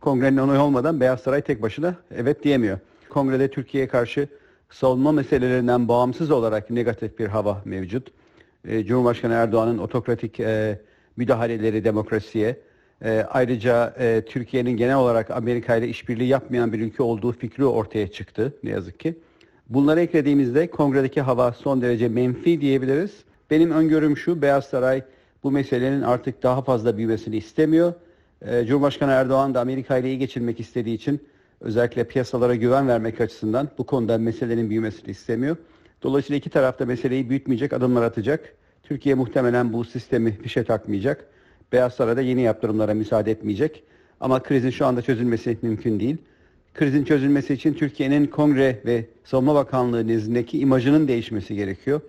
kongrenin 0.00 0.36
onayı 0.36 0.60
olmadan 0.60 1.00
Beyaz 1.00 1.20
Saray 1.20 1.42
tek 1.42 1.62
başına 1.62 1.94
evet 2.16 2.44
diyemiyor. 2.44 2.78
Kongrede 3.08 3.50
Türkiye'ye 3.50 3.88
karşı 3.88 4.28
savunma 4.70 5.12
meselelerinden 5.12 5.88
bağımsız 5.88 6.30
olarak 6.30 6.70
negatif 6.70 7.18
bir 7.18 7.26
hava 7.26 7.62
mevcut. 7.64 8.08
Ee, 8.68 8.84
Cumhurbaşkanı 8.84 9.32
Erdoğan'ın 9.32 9.78
otokratik 9.78 10.40
e, 10.40 10.80
müdahaleleri 11.16 11.84
demokrasiye, 11.84 12.56
e, 13.04 13.26
ayrıca 13.30 13.94
e, 13.98 14.22
Türkiye'nin 14.26 14.76
genel 14.76 14.96
olarak 14.96 15.30
Amerika 15.30 15.76
ile 15.76 15.88
işbirliği 15.88 16.28
yapmayan 16.28 16.72
bir 16.72 16.80
ülke 16.80 17.02
olduğu 17.02 17.32
fikri 17.32 17.64
ortaya 17.64 18.08
çıktı 18.08 18.54
ne 18.62 18.70
yazık 18.70 19.00
ki. 19.00 19.14
Bunları 19.68 20.00
eklediğimizde 20.00 20.70
kongredeki 20.70 21.20
hava 21.20 21.52
son 21.52 21.82
derece 21.82 22.08
menfi 22.08 22.60
diyebiliriz. 22.60 23.10
Benim 23.50 23.70
öngörüm 23.70 24.16
şu, 24.16 24.42
Beyaz 24.42 24.64
Saray 24.66 25.02
bu 25.42 25.50
meselenin 25.50 26.02
artık 26.02 26.42
daha 26.42 26.62
fazla 26.62 26.96
büyümesini 26.96 27.36
istemiyor. 27.36 27.94
E, 28.42 28.66
Cumhurbaşkanı 28.66 29.12
Erdoğan 29.12 29.54
da 29.54 29.60
Amerika 29.60 29.98
ile 29.98 30.08
iyi 30.08 30.18
geçirmek 30.18 30.60
istediği 30.60 30.94
için 30.94 31.20
özellikle 31.60 32.04
piyasalara 32.04 32.54
güven 32.54 32.88
vermek 32.88 33.20
açısından 33.20 33.68
bu 33.78 33.86
konuda 33.86 34.18
meselenin 34.18 34.70
büyümesini 34.70 35.10
istemiyor. 35.10 35.56
Dolayısıyla 36.02 36.38
iki 36.38 36.50
tarafta 36.50 36.86
meseleyi 36.86 37.30
büyütmeyecek 37.30 37.72
adımlar 37.72 38.02
atacak. 38.02 38.54
Türkiye 38.88 39.14
muhtemelen 39.14 39.72
bu 39.72 39.84
sistemi 39.84 40.32
fişe 40.42 40.64
takmayacak. 40.64 41.26
Beyaz 41.72 41.94
Saray'da 41.94 42.20
yeni 42.20 42.40
yaptırımlara 42.40 42.94
müsaade 42.94 43.30
etmeyecek. 43.30 43.82
Ama 44.20 44.42
krizin 44.42 44.70
şu 44.70 44.86
anda 44.86 45.02
çözülmesi 45.02 45.58
mümkün 45.62 46.00
değil. 46.00 46.16
Krizin 46.74 47.04
çözülmesi 47.04 47.54
için 47.54 47.74
Türkiye'nin 47.74 48.26
Kongre 48.26 48.82
ve 48.86 49.06
Savunma 49.24 49.54
Bakanlığı 49.54 50.06
nezdindeki 50.06 50.58
imajının 50.58 51.08
değişmesi 51.08 51.54
gerekiyor. 51.54 52.00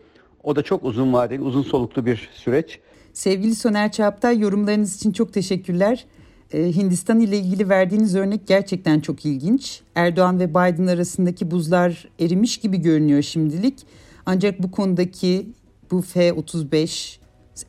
O 0.43 0.55
da 0.55 0.63
çok 0.63 0.84
uzun 0.84 1.13
vadeli, 1.13 1.41
uzun 1.41 1.62
soluklu 1.62 2.05
bir 2.05 2.29
süreç. 2.34 2.79
Sevgili 3.13 3.55
Soner 3.55 3.91
Çaptay 3.91 4.39
yorumlarınız 4.39 4.96
için 4.96 5.12
çok 5.12 5.34
teşekkürler. 5.34 6.05
Ee, 6.53 6.75
Hindistan 6.75 7.19
ile 7.19 7.38
ilgili 7.38 7.69
verdiğiniz 7.69 8.15
örnek 8.15 8.48
gerçekten 8.48 9.00
çok 9.00 9.25
ilginç. 9.25 9.81
Erdoğan 9.96 10.39
ve 10.39 10.50
Biden 10.50 10.88
arasındaki 10.88 11.51
buzlar 11.51 12.10
erimiş 12.19 12.57
gibi 12.57 12.77
görünüyor 12.77 13.22
şimdilik. 13.22 13.75
Ancak 14.25 14.63
bu 14.63 14.72
konudaki 14.72 15.48
bu 15.91 16.01
F-35, 16.01 17.17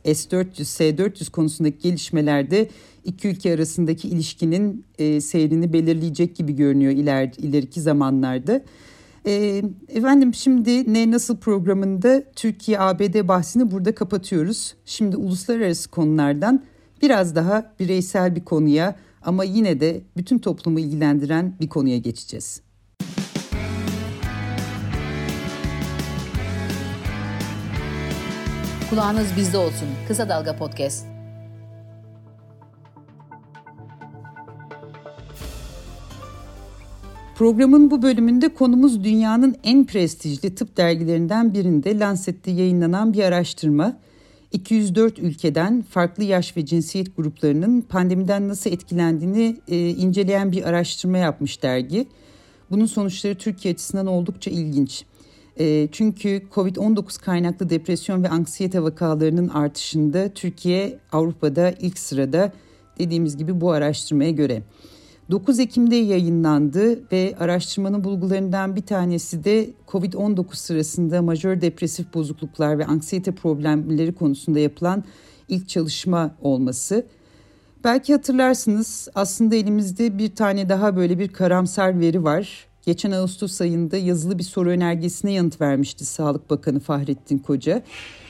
S-400, 0.03 0.63
S-400 0.63 1.31
konusundaki 1.31 1.79
gelişmelerde 1.79 2.69
iki 3.05 3.27
ülke 3.27 3.53
arasındaki 3.53 4.07
ilişkinin 4.07 4.85
e, 4.99 5.21
seyrini 5.21 5.73
belirleyecek 5.73 6.35
gibi 6.35 6.55
görünüyor 6.55 6.91
iler, 6.91 7.31
ileriki 7.37 7.81
zamanlarda. 7.81 8.61
E, 9.25 9.63
efendim 9.87 10.33
şimdi 10.33 10.93
Ne 10.93 11.11
Nasıl 11.11 11.37
programında 11.37 12.23
Türkiye-ABD 12.35 13.27
bahsini 13.27 13.71
burada 13.71 13.95
kapatıyoruz. 13.95 14.75
Şimdi 14.85 15.17
uluslararası 15.17 15.91
konulardan 15.91 16.63
biraz 17.01 17.35
daha 17.35 17.73
bireysel 17.79 18.35
bir 18.35 18.45
konuya 18.45 18.95
ama 19.21 19.43
yine 19.43 19.79
de 19.79 20.01
bütün 20.17 20.39
toplumu 20.39 20.79
ilgilendiren 20.79 21.53
bir 21.61 21.69
konuya 21.69 21.97
geçeceğiz. 21.97 22.61
Kulağınız 28.89 29.27
bizde 29.37 29.57
olsun. 29.57 29.87
Kısa 30.07 30.29
Dalga 30.29 30.55
Podcast. 30.55 31.05
Programın 37.35 37.91
bu 37.91 38.01
bölümünde 38.01 38.53
konumuz 38.53 39.03
dünyanın 39.03 39.55
en 39.63 39.85
prestijli 39.85 40.55
tıp 40.55 40.77
dergilerinden 40.77 41.53
birinde 41.53 41.99
Lancet'te 41.99 42.51
yayınlanan 42.51 43.13
bir 43.13 43.23
araştırma. 43.23 43.97
204 44.51 45.19
ülkeden 45.19 45.81
farklı 45.81 46.23
yaş 46.23 46.57
ve 46.57 46.65
cinsiyet 46.65 47.17
gruplarının 47.17 47.81
pandemiden 47.81 48.47
nasıl 48.47 48.69
etkilendiğini 48.69 49.57
e, 49.67 49.89
inceleyen 49.89 50.51
bir 50.51 50.63
araştırma 50.63 51.17
yapmış 51.17 51.63
dergi. 51.63 52.07
Bunun 52.71 52.85
sonuçları 52.85 53.35
Türkiye 53.35 53.73
açısından 53.73 54.07
oldukça 54.07 54.51
ilginç. 54.51 55.05
E, 55.59 55.89
çünkü 55.91 56.41
COVID-19 56.55 57.21
kaynaklı 57.21 57.69
depresyon 57.69 58.23
ve 58.23 58.29
anksiyete 58.29 58.83
vakalarının 58.83 59.47
artışında 59.49 60.29
Türkiye 60.29 60.99
Avrupa'da 61.11 61.71
ilk 61.71 61.99
sırada 61.99 62.53
dediğimiz 62.99 63.37
gibi 63.37 63.61
bu 63.61 63.71
araştırmaya 63.71 64.31
göre. 64.31 64.61
9 65.31 65.59
Ekim'de 65.59 65.95
yayınlandı 65.95 67.11
ve 67.11 67.35
araştırmanın 67.39 68.03
bulgularından 68.03 68.75
bir 68.75 68.81
tanesi 68.81 69.43
de 69.43 69.69
COVID-19 69.87 70.55
sırasında 70.55 71.21
majör 71.21 71.61
depresif 71.61 72.13
bozukluklar 72.13 72.79
ve 72.79 72.85
anksiyete 72.85 73.31
problemleri 73.31 74.13
konusunda 74.13 74.59
yapılan 74.59 75.03
ilk 75.47 75.69
çalışma 75.69 76.35
olması. 76.41 77.05
Belki 77.83 78.13
hatırlarsınız 78.13 79.07
aslında 79.15 79.55
elimizde 79.55 80.17
bir 80.17 80.35
tane 80.35 80.69
daha 80.69 80.95
böyle 80.95 81.19
bir 81.19 81.27
karamsar 81.27 81.99
veri 81.99 82.23
var. 82.23 82.68
Geçen 82.89 83.11
Ağustos 83.11 83.61
ayında 83.61 83.97
yazılı 83.97 84.39
bir 84.39 84.43
soru 84.43 84.69
önergesine 84.69 85.31
yanıt 85.31 85.61
vermişti 85.61 86.05
Sağlık 86.05 86.49
Bakanı 86.49 86.79
Fahrettin 86.79 87.37
Koca. 87.37 87.83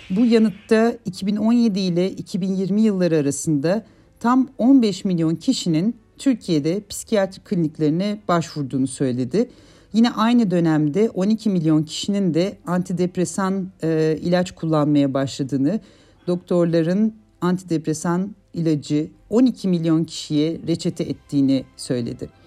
Bu 0.09 0.25
yanıtta 0.25 0.93
2017 1.05 1.79
ile 1.79 2.11
2020 2.11 2.81
yılları 2.81 3.17
arasında 3.17 3.85
tam 4.19 4.49
15 4.57 5.05
milyon 5.05 5.35
kişinin 5.35 5.95
Türkiye'de 6.17 6.81
psikiyatri 6.89 7.41
kliniklerine 7.41 8.19
başvurduğunu 8.27 8.87
söyledi. 8.87 9.49
Yine 9.93 10.11
aynı 10.11 10.51
dönemde 10.51 11.09
12 11.09 11.49
milyon 11.49 11.83
kişinin 11.83 12.33
de 12.33 12.57
antidepresan 12.67 13.71
e, 13.83 14.17
ilaç 14.21 14.51
kullanmaya 14.51 15.13
başladığını, 15.13 15.79
doktorların 16.27 17.13
antidepresan 17.41 18.35
ilacı 18.53 19.09
12 19.29 19.67
milyon 19.67 20.03
kişiye 20.03 20.59
reçete 20.67 21.03
ettiğini 21.03 21.65
söyledi. 21.77 22.38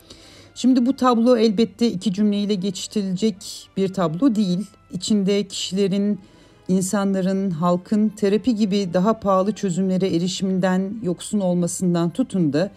Şimdi 0.55 0.87
bu 0.87 0.97
tablo 0.97 1.37
elbette 1.37 1.87
iki 1.87 2.13
cümleyle 2.13 2.55
geçiştirilecek 2.55 3.69
bir 3.77 3.93
tablo 3.93 4.35
değil. 4.35 4.67
İçinde 4.93 5.49
kişilerin, 5.49 6.21
insanların, 6.69 7.51
halkın 7.51 8.09
terapi 8.09 8.55
gibi 8.55 8.89
daha 8.95 9.21
pahalı 9.21 9.53
çözümlere 9.53 10.17
erişiminden 10.17 10.95
yoksun 11.03 11.41
olmasından 11.41 12.11
tutun 12.11 12.53
da 12.53 12.71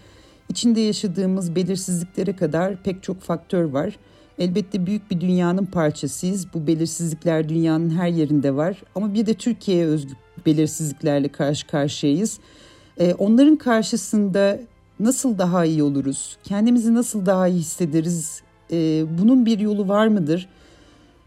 içinde 0.50 0.82
yaşadığımız 0.82 1.55
belirsizliklere 1.55 2.36
kadar 2.36 2.84
pek 2.84 3.03
çok 3.03 3.22
faktör 3.22 3.63
var. 3.63 3.98
Elbette 4.39 4.86
büyük 4.86 5.12
bir 5.12 5.22
dünyanın 5.22 5.65
parçasıyız. 5.65 6.53
Bu 6.53 6.67
belirsizlikler 6.67 7.50
dünyanın 7.50 7.89
her 7.89 8.08
yerinde 8.08 8.55
var. 8.55 8.84
Ama 8.96 9.13
bir 9.13 9.25
de 9.25 9.34
Türkiye'ye 9.34 9.86
özgü 9.86 10.13
belirsizliklerle 10.46 11.27
karşı 11.27 11.67
karşıyayız. 11.67 12.39
Ee, 13.00 13.13
onların 13.13 13.55
karşısında 13.55 14.60
nasıl 15.00 15.38
daha 15.38 15.66
iyi 15.66 15.84
oluruz? 15.84 16.38
Kendimizi 16.44 16.94
nasıl 16.94 17.25
daha 17.25 17.48
iyi 17.48 17.60
hissederiz? 17.60 18.42
Ee, 18.72 19.06
bunun 19.20 19.46
bir 19.46 19.60
yolu 19.60 19.88
var 19.88 20.08
mıdır? 20.08 20.50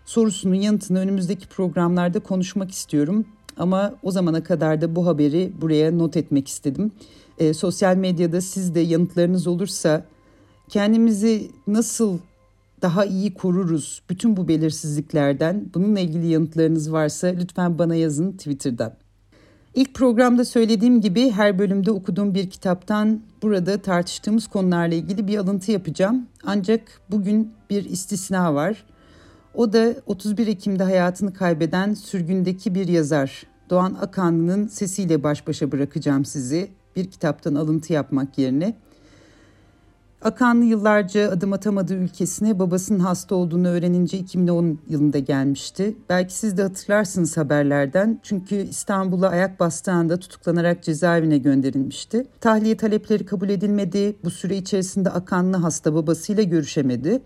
Sorusunun 0.05 0.55
yanıtını 0.55 0.99
önümüzdeki 0.99 1.49
programlarda 1.49 2.21
konuşmak 2.21 2.71
istiyorum. 2.71 3.27
Ama 3.57 3.95
o 4.03 4.11
zamana 4.11 4.43
kadar 4.43 4.81
da 4.81 4.97
bu 4.97 5.07
haberi 5.07 5.53
buraya 5.61 5.93
not 5.93 6.17
etmek 6.17 6.49
istedim. 6.49 6.93
E, 7.39 7.55
sosyal 7.55 7.97
medyada 7.97 8.41
siz 8.41 8.75
de 8.75 8.81
yanıtlarınız 8.81 9.47
olursa 9.47 10.05
kendimizi 10.69 11.51
nasıl 11.67 12.19
daha 12.83 13.05
iyi 13.05 13.35
koruruz 13.35 14.03
bütün 14.11 14.37
bu 14.37 14.49
belirsizliklerden? 14.49 15.71
Bununla 15.75 16.01
ilgili 16.01 16.27
yanıtlarınız 16.27 16.93
varsa 16.93 17.27
lütfen 17.27 17.79
bana 17.79 17.95
yazın 17.95 18.33
Twitter'dan. 18.33 19.08
İlk 19.79 19.95
programda 19.95 20.45
söylediğim 20.45 21.01
gibi 21.01 21.31
her 21.31 21.59
bölümde 21.59 21.91
okuduğum 21.91 22.35
bir 22.35 22.51
kitaptan 22.51 23.21
burada 23.43 23.79
tartıştığımız 23.79 24.47
konularla 24.47 24.95
ilgili 24.95 25.27
bir 25.27 25.39
alıntı 25.39 25.73
yapacağım. 25.73 26.27
Ancak 26.45 26.81
bugün 27.11 27.53
bir 27.71 27.85
istisna 27.85 28.55
var. 28.55 28.85
O 29.55 29.73
da 29.73 29.95
31 30.07 30.47
Ekim'de 30.47 30.85
hayatını 30.85 31.35
kaybeden 31.35 31.95
sürgündeki 31.95 32.75
bir 32.75 32.89
yazar 32.89 33.43
Doğan 33.71 33.97
Akanlı'nın 34.01 34.67
sesiyle 34.67 35.23
baş 35.23 35.47
başa 35.47 35.73
bırakacağım 35.73 36.25
sizi 36.25 36.69
bir 36.97 37.11
kitaptan 37.11 37.55
alıntı 37.55 37.93
yapmak 37.93 38.39
yerine. 38.39 38.77
Akanlı 40.23 40.65
yıllarca 40.65 41.31
adım 41.31 41.53
atamadığı 41.53 41.95
ülkesine 41.95 42.59
babasının 42.59 42.99
hasta 42.99 43.35
olduğunu 43.35 43.69
öğrenince 43.69 44.19
2010 44.19 44.79
yılında 44.89 45.19
gelmişti. 45.19 45.97
Belki 46.09 46.35
siz 46.35 46.59
de 46.59 46.63
hatırlarsınız 46.63 47.37
haberlerden. 47.37 48.21
Çünkü 48.23 48.55
İstanbul'a 48.57 49.29
ayak 49.29 49.61
bastığı 49.61 49.93
anda 49.93 50.17
tutuklanarak 50.17 50.83
cezaevine 50.83 51.39
gönderilmişti. 51.39 52.27
Tahliye 52.41 52.77
talepleri 52.77 53.27
kabul 53.27 53.49
edilmedi. 53.49 54.17
Bu 54.25 54.31
süre 54.31 54.57
içerisinde 54.57 55.11
Akanlı 55.11 55.57
hasta 55.57 55.95
babasıyla 55.95 56.43
görüşemedi. 56.43 57.21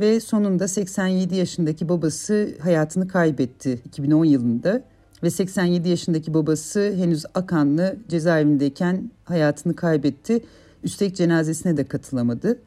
Ve 0.00 0.20
sonunda 0.20 0.68
87 0.68 1.34
yaşındaki 1.34 1.88
babası 1.88 2.48
hayatını 2.62 3.08
kaybetti 3.08 3.82
2010 3.84 4.24
yılında. 4.24 4.82
Ve 5.22 5.30
87 5.30 5.88
yaşındaki 5.88 6.34
babası 6.34 6.94
henüz 6.96 7.24
Akanlı 7.34 7.96
cezaevindeyken 8.08 9.10
hayatını 9.24 9.76
kaybetti. 9.76 10.42
Üstelik 10.84 11.16
cenazesine 11.16 11.76
de 11.76 11.84
katılamadı. 11.84 12.58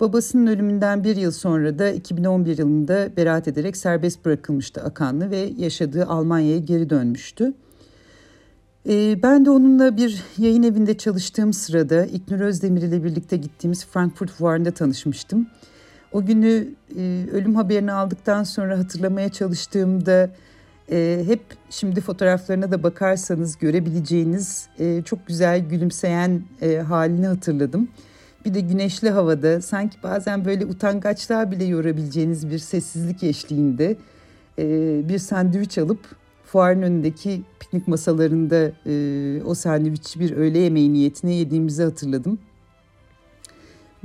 Babasının 0.00 0.46
ölümünden 0.46 1.04
bir 1.04 1.16
yıl 1.16 1.30
sonra 1.30 1.78
da 1.78 1.90
2011 1.90 2.58
yılında 2.58 3.16
beraat 3.16 3.48
ederek 3.48 3.76
serbest 3.76 4.24
bırakılmıştı 4.24 4.80
Akanlı 4.80 5.30
ve 5.30 5.52
yaşadığı 5.56 6.06
Almanya'ya 6.06 6.58
geri 6.58 6.90
dönmüştü. 6.90 7.52
Ee, 8.88 9.22
ben 9.22 9.44
de 9.44 9.50
onunla 9.50 9.96
bir 9.96 10.22
yayın 10.38 10.62
evinde 10.62 10.98
çalıştığım 10.98 11.52
sırada 11.52 12.06
İknur 12.06 12.40
Özdemir 12.40 12.82
ile 12.82 13.04
birlikte 13.04 13.36
gittiğimiz 13.36 13.86
Frankfurt 13.86 14.30
Fuarı'nda 14.30 14.70
tanışmıştım. 14.70 15.46
O 16.12 16.26
günü 16.26 16.68
e, 16.96 17.26
ölüm 17.32 17.54
haberini 17.54 17.92
aldıktan 17.92 18.44
sonra 18.44 18.78
hatırlamaya 18.78 19.28
çalıştığımda 19.28 20.30
e, 20.90 21.22
hep 21.26 21.40
şimdi 21.70 22.00
fotoğraflarına 22.00 22.70
da 22.70 22.82
bakarsanız 22.82 23.58
görebileceğiniz 23.58 24.68
e, 24.78 25.02
çok 25.02 25.26
güzel 25.26 25.68
gülümseyen 25.68 26.42
e, 26.62 26.76
halini 26.76 27.26
hatırladım. 27.26 27.88
Bir 28.44 28.54
de 28.54 28.60
güneşli 28.60 29.10
havada 29.10 29.62
sanki 29.62 30.02
bazen 30.02 30.44
böyle 30.44 30.66
utangaçlığa 30.66 31.50
bile 31.50 31.64
yorabileceğiniz 31.64 32.50
bir 32.50 32.58
sessizlik 32.58 33.22
eşliğinde 33.22 33.96
e, 34.58 34.64
bir 35.08 35.18
sandviç 35.18 35.78
alıp 35.78 36.00
fuarın 36.44 36.82
önündeki 36.82 37.42
piknik 37.60 37.88
masalarında 37.88 38.72
e, 38.86 39.42
o 39.42 39.54
sandviçi 39.54 40.20
bir 40.20 40.36
öğle 40.36 40.58
yemeği 40.58 40.92
niyetine 40.92 41.34
yediğimizi 41.34 41.82
hatırladım. 41.82 42.38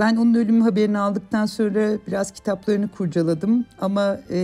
Ben 0.02 0.16
onun 0.16 0.34
ölüm 0.34 0.62
haberini 0.62 0.98
aldıktan 0.98 1.46
sonra 1.46 1.98
biraz 2.08 2.32
kitaplarını 2.32 2.88
kurcaladım 2.88 3.66
ama 3.82 4.18
e, 4.30 4.38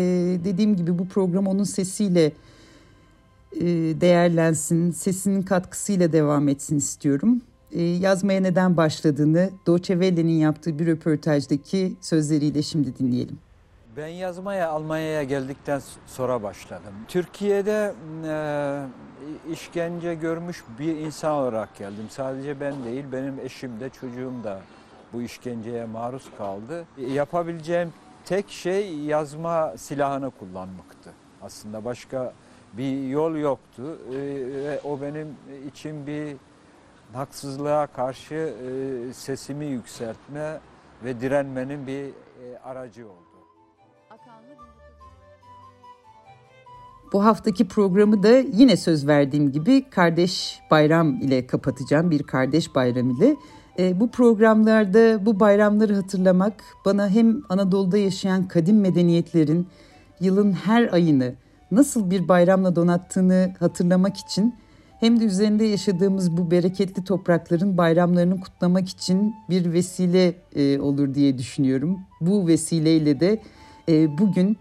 dediğim 0.43 0.75
gibi 0.75 0.99
bu 0.99 1.07
program 1.07 1.47
onun 1.47 1.63
sesiyle 1.63 2.25
e, 2.25 3.65
değerlensin, 4.01 4.91
sesinin 4.91 5.41
katkısıyla 5.41 6.11
devam 6.11 6.47
etsin 6.47 6.77
istiyorum. 6.77 7.41
E, 7.71 7.81
yazmaya 7.81 8.41
neden 8.41 8.77
başladığını 8.77 9.49
Deutsche 9.67 10.05
yaptığı 10.25 10.79
bir 10.79 10.87
röportajdaki 10.87 11.93
sözleriyle 12.01 12.63
şimdi 12.63 12.99
dinleyelim. 12.99 13.39
Ben 13.97 14.07
yazmaya 14.07 14.69
Almanya'ya 14.69 15.23
geldikten 15.23 15.81
sonra 16.07 16.43
başladım. 16.43 16.93
Türkiye'de 17.07 17.93
e, 18.27 19.51
işkence 19.51 20.15
görmüş 20.15 20.63
bir 20.79 20.95
insan 20.97 21.31
olarak 21.31 21.77
geldim. 21.77 22.05
Sadece 22.09 22.59
ben 22.59 22.83
değil, 22.83 23.05
benim 23.11 23.39
eşim 23.39 23.79
de 23.79 23.89
çocuğum 23.89 24.43
da 24.43 24.61
bu 25.13 25.21
işkenceye 25.21 25.85
maruz 25.85 26.25
kaldı. 26.37 26.85
Yapabileceğim 26.97 27.93
tek 28.25 28.49
şey 28.49 28.99
yazma 28.99 29.73
silahını 29.77 30.31
kullanmaktı. 30.31 31.13
Aslında 31.41 31.85
başka 31.85 32.33
bir 32.73 33.07
yol 33.07 33.35
yoktu 33.35 33.97
ee, 34.09 34.15
ve 34.65 34.79
o 34.83 35.01
benim 35.01 35.27
için 35.67 36.07
bir 36.07 36.35
haksızlığa 37.13 37.87
karşı 37.87 38.35
e, 38.35 39.13
sesimi 39.13 39.65
yükseltme 39.65 40.59
ve 41.03 41.21
direnmenin 41.21 41.87
bir 41.87 42.03
e, 42.03 42.57
aracı 42.63 43.07
oldu. 43.07 43.27
Bu 47.13 47.25
haftaki 47.25 47.67
programı 47.67 48.23
da 48.23 48.37
yine 48.37 48.77
söz 48.77 49.07
verdiğim 49.07 49.51
gibi 49.51 49.89
kardeş 49.89 50.59
bayram 50.71 51.15
ile 51.15 51.47
kapatacağım. 51.47 52.11
Bir 52.11 52.23
kardeş 52.23 52.75
bayram 52.75 53.09
ile. 53.09 53.35
E, 53.79 53.99
bu 53.99 54.11
programlarda 54.11 55.25
bu 55.25 55.39
bayramları 55.39 55.95
hatırlamak 55.95 56.63
bana 56.85 57.09
hem 57.09 57.41
Anadolu'da 57.49 57.97
yaşayan 57.97 58.47
kadim 58.47 58.79
medeniyetlerin 58.79 59.67
yılın 60.19 60.51
her 60.51 60.93
ayını 60.93 61.33
nasıl 61.71 62.11
bir 62.11 62.27
bayramla 62.27 62.75
donattığını 62.75 63.53
hatırlamak 63.59 64.17
için 64.17 64.55
hem 64.99 65.19
de 65.19 65.25
üzerinde 65.25 65.65
yaşadığımız 65.65 66.37
bu 66.37 66.51
bereketli 66.51 67.03
toprakların 67.03 67.77
bayramlarını 67.77 68.39
kutlamak 68.39 68.89
için 68.89 69.35
bir 69.49 69.73
vesile 69.73 70.35
e, 70.55 70.79
olur 70.79 71.13
diye 71.13 71.37
düşünüyorum. 71.37 71.99
Bu 72.21 72.47
vesileyle 72.47 73.19
de 73.19 73.39
e, 73.89 74.17
bugün 74.17 74.57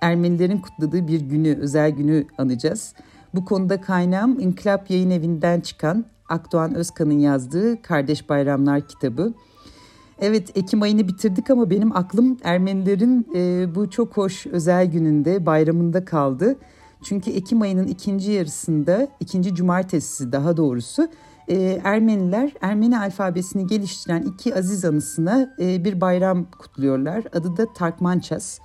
Ermenilerin 0.00 0.58
kutladığı 0.58 1.08
bir 1.08 1.20
günü, 1.20 1.58
özel 1.60 1.90
günü 1.90 2.24
anacağız. 2.38 2.94
Bu 3.34 3.44
konuda 3.44 3.80
kaynağım 3.80 4.40
İnkılap 4.40 4.90
Yayın 4.90 5.10
Evi'nden 5.10 5.60
çıkan 5.60 6.04
Akdoğan 6.30 6.74
Özkan'ın 6.74 7.18
yazdığı 7.18 7.82
Kardeş 7.82 8.28
Bayramlar 8.28 8.88
kitabı. 8.88 9.34
Evet 10.18 10.56
Ekim 10.56 10.82
ayını 10.82 11.08
bitirdik 11.08 11.50
ama 11.50 11.70
benim 11.70 11.96
aklım 11.96 12.36
Ermenilerin 12.42 13.26
e, 13.34 13.74
bu 13.74 13.90
çok 13.90 14.16
hoş 14.16 14.46
özel 14.46 14.86
gününde 14.86 15.46
bayramında 15.46 16.04
kaldı. 16.04 16.56
Çünkü 17.02 17.30
Ekim 17.30 17.62
ayının 17.62 17.86
ikinci 17.86 18.32
yarısında, 18.32 19.08
ikinci 19.20 19.54
cumartesi 19.54 20.32
daha 20.32 20.56
doğrusu 20.56 21.08
e, 21.48 21.80
Ermeniler 21.84 22.52
Ermeni 22.60 22.98
alfabesini 22.98 23.66
geliştiren 23.66 24.22
iki 24.22 24.54
aziz 24.54 24.84
anısına 24.84 25.54
e, 25.60 25.84
bir 25.84 26.00
bayram 26.00 26.44
kutluyorlar. 26.44 27.24
Adı 27.32 27.56
da 27.56 27.72
Tarkmanças. 27.72 28.58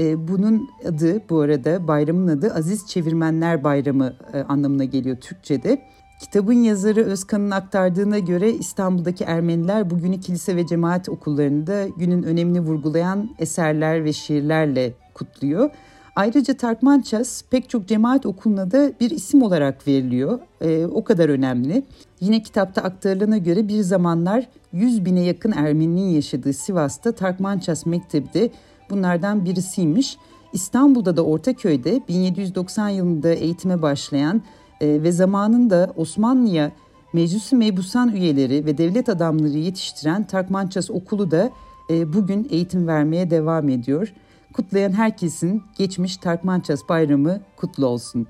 E, 0.00 0.28
bunun 0.28 0.68
adı 0.88 1.22
bu 1.30 1.40
arada 1.40 1.88
bayramın 1.88 2.28
adı 2.28 2.54
Aziz 2.54 2.86
Çevirmenler 2.86 3.64
Bayramı 3.64 4.14
e, 4.32 4.40
anlamına 4.40 4.84
geliyor 4.84 5.16
Türkçe'de. 5.16 5.82
Kitabın 6.18 6.62
yazarı 6.62 7.04
Özkan'ın 7.04 7.50
aktardığına 7.50 8.18
göre 8.18 8.52
İstanbul'daki 8.52 9.24
Ermeniler 9.24 9.90
bugünü 9.90 10.20
kilise 10.20 10.56
ve 10.56 10.66
cemaat 10.66 11.08
okullarında 11.08 11.86
günün 11.96 12.22
önemini 12.22 12.60
vurgulayan 12.60 13.30
eserler 13.38 14.04
ve 14.04 14.12
şiirlerle 14.12 14.94
kutluyor. 15.14 15.70
Ayrıca 16.16 16.56
Tarkmanças 16.56 17.42
pek 17.50 17.70
çok 17.70 17.88
cemaat 17.88 18.26
okuluna 18.26 18.70
da 18.70 18.92
bir 19.00 19.10
isim 19.10 19.42
olarak 19.42 19.88
veriliyor. 19.88 20.38
E, 20.60 20.86
o 20.86 21.04
kadar 21.04 21.28
önemli. 21.28 21.82
Yine 22.20 22.42
kitapta 22.42 22.82
aktarılana 22.82 23.38
göre 23.38 23.68
bir 23.68 23.80
zamanlar 23.80 24.48
100 24.72 25.04
bine 25.04 25.20
yakın 25.20 25.52
Ermeninin 25.52 26.08
yaşadığı 26.08 26.52
Sivas'ta 26.52 27.12
Tarkmanças 27.12 27.86
Mektebi 27.86 28.34
de 28.34 28.50
bunlardan 28.90 29.44
birisiymiş. 29.44 30.16
İstanbul'da 30.52 31.16
da 31.16 31.24
Ortaköy'de 31.24 32.00
1790 32.08 32.88
yılında 32.88 33.28
eğitime 33.28 33.82
başlayan 33.82 34.42
e, 34.80 35.02
ve 35.02 35.12
zamanında 35.12 35.92
Osmanlı'ya 35.96 36.72
Meclis-i 37.12 37.56
Mebusan 37.56 38.12
üyeleri 38.12 38.66
ve 38.66 38.78
devlet 38.78 39.08
adamları 39.08 39.58
yetiştiren 39.58 40.26
Tarkmanças 40.26 40.90
Okulu 40.90 41.30
da 41.30 41.50
e, 41.90 42.12
bugün 42.12 42.48
eğitim 42.50 42.86
vermeye 42.86 43.30
devam 43.30 43.68
ediyor. 43.68 44.12
Kutlayan 44.52 44.92
herkesin 44.92 45.62
geçmiş 45.78 46.16
Tarkmanças 46.16 46.88
Bayramı 46.88 47.40
kutlu 47.56 47.86
olsun. 47.86 48.26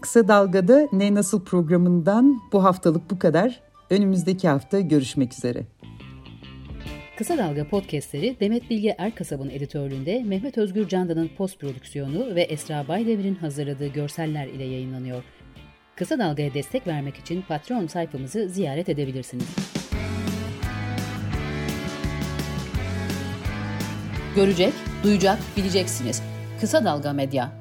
Kısa 0.00 0.28
Dalga'da 0.28 0.88
Ne 0.92 1.14
Nasıl 1.14 1.44
programından 1.44 2.40
bu 2.52 2.64
haftalık 2.64 3.10
bu 3.10 3.18
kadar. 3.18 3.60
Önümüzdeki 3.90 4.48
hafta 4.48 4.80
görüşmek 4.80 5.32
üzere. 5.32 5.66
Kısa 7.18 7.38
Dalga 7.38 7.68
podcastleri 7.68 8.36
Demet 8.40 8.70
Bilge 8.70 8.94
Erkasab'ın 8.98 9.50
editörlüğünde 9.50 10.22
Mehmet 10.22 10.58
Özgür 10.58 10.88
Candan'ın 10.88 11.30
post 11.36 11.60
prodüksiyonu 11.60 12.34
ve 12.34 12.42
Esra 12.42 12.88
Baydemir'in 12.88 13.34
hazırladığı 13.34 13.86
görseller 13.86 14.46
ile 14.46 14.64
yayınlanıyor. 14.64 15.22
Kısa 16.00 16.18
Dalga'ya 16.18 16.54
destek 16.54 16.86
vermek 16.86 17.16
için 17.16 17.42
Patreon 17.42 17.86
sayfamızı 17.86 18.48
ziyaret 18.48 18.88
edebilirsiniz. 18.88 19.46
Görecek, 24.36 24.72
duyacak, 25.02 25.38
bileceksiniz. 25.56 26.22
Kısa 26.60 26.84
Dalga 26.84 27.12
Medya. 27.12 27.59